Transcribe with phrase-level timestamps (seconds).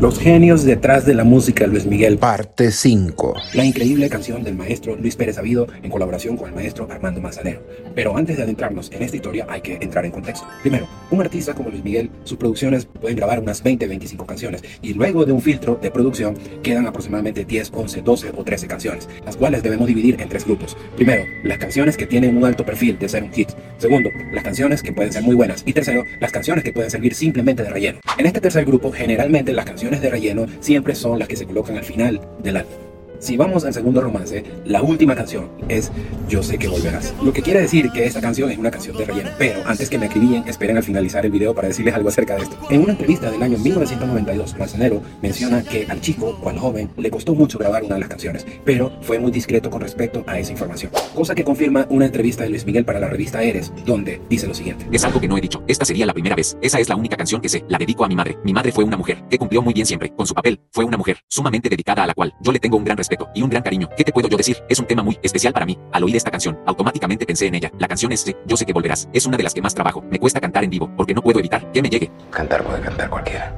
[0.00, 2.18] Los genios detrás de la música Luis Miguel.
[2.18, 3.34] Parte 5.
[3.54, 7.66] La increíble canción del maestro Luis Pérez Avido en colaboración con el maestro Armando Manzanero.
[7.96, 10.46] Pero antes de adentrarnos en esta historia hay que entrar en contexto.
[10.62, 14.94] Primero, un artista como Luis Miguel, sus producciones pueden grabar unas 20, 25 canciones y
[14.94, 19.36] luego de un filtro de producción quedan aproximadamente 10, 11, 12 o 13 canciones, las
[19.36, 20.76] cuales debemos dividir en tres grupos.
[20.94, 23.48] Primero, las canciones que tienen un alto perfil de ser un hit.
[23.78, 25.64] Segundo, las canciones que pueden ser muy buenas.
[25.66, 27.98] Y tercero, las canciones que pueden servir simplemente de relleno.
[28.16, 31.76] En este tercer grupo, generalmente las canciones de relleno siempre son las que se colocan
[31.76, 32.74] al final del álbum.
[33.20, 35.90] Si vamos al segundo romance, la última canción es
[36.28, 37.14] Yo sé que volverás.
[37.22, 39.30] Lo que quiere decir que esta canción es una canción de relleno.
[39.38, 42.42] Pero antes que me acribillen, esperen al finalizar el video para decirles algo acerca de
[42.42, 42.56] esto.
[42.70, 47.10] En una entrevista del año 1992, Manzanero menciona que al chico o al joven le
[47.10, 50.52] costó mucho grabar una de las canciones, pero fue muy discreto con respecto a esa
[50.52, 50.92] información.
[51.14, 54.54] Cosa que confirma una entrevista de Luis Miguel para la revista Eres, donde dice lo
[54.54, 54.86] siguiente.
[54.92, 55.64] Es algo que no he dicho.
[55.66, 56.56] Esta sería la primera vez.
[56.60, 57.64] Esa es la única canción que sé.
[57.68, 58.38] La dedico a mi madre.
[58.44, 60.60] Mi madre fue una mujer que cumplió muy bien siempre con su papel.
[60.70, 63.42] Fue una mujer sumamente dedicada a la cual yo le tengo un gran respeto y
[63.42, 63.88] un gran cariño.
[63.96, 64.58] ¿Qué te puedo yo decir?
[64.68, 65.78] Es un tema muy especial para mí.
[65.92, 67.70] Al oír esta canción, automáticamente pensé en ella.
[67.78, 69.08] La canción es Yo sé que volverás.
[69.12, 70.02] Es una de las que más trabajo.
[70.10, 72.10] Me cuesta cantar en vivo porque no puedo evitar que me llegue.
[72.30, 73.54] Cantar puede cantar cualquiera.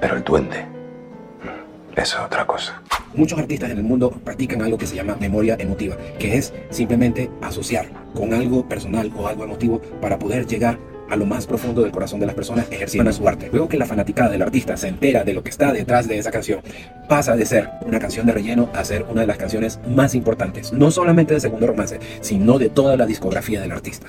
[0.00, 0.64] Pero el duende.
[0.64, 2.80] mm, Eso es otra cosa.
[3.14, 7.30] Muchos artistas en el mundo practican algo que se llama memoria emotiva, que es simplemente
[7.42, 10.78] asociar con algo personal o algo emotivo para poder llegar
[11.10, 13.48] a lo más profundo del corazón de las personas ejerciendo su arte.
[13.50, 16.30] Luego que la fanaticada del artista se entera de lo que está detrás de esa
[16.30, 16.60] canción,
[17.08, 20.72] pasa de ser una canción de relleno a ser una de las canciones más importantes,
[20.72, 24.06] no solamente de segundo romance, sino de toda la discografía del artista.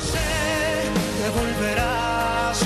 [0.00, 0.18] sé
[1.18, 2.64] que volverás